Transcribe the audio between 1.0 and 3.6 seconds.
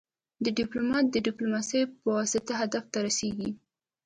د ډيپلوماسي پواسطه هدف ته رسیږي.